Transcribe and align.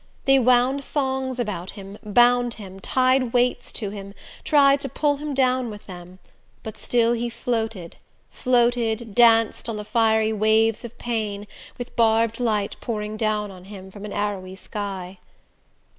They 0.25 0.39
wound 0.39 0.83
thongs 0.83 1.37
about 1.37 1.69
him, 1.69 1.95
bound 2.03 2.55
him, 2.55 2.79
tied 2.79 3.33
weights 3.33 3.71
to 3.73 3.91
him, 3.91 4.15
tried 4.43 4.81
to 4.81 4.89
pull 4.89 5.17
him 5.17 5.35
down 5.35 5.69
with 5.69 5.85
them; 5.85 6.17
but 6.63 6.75
still 6.79 7.13
he 7.13 7.29
floated, 7.29 7.97
floated, 8.31 9.13
danced 9.13 9.69
on 9.69 9.77
the 9.77 9.85
fiery 9.85 10.33
waves 10.33 10.83
of 10.83 10.97
pain, 10.97 11.45
with 11.77 11.95
barbed 11.95 12.39
light 12.39 12.77
pouring 12.81 13.15
down 13.15 13.51
on 13.51 13.65
him 13.65 13.91
from 13.91 14.03
an 14.03 14.11
arrowy 14.11 14.55
sky. 14.55 15.19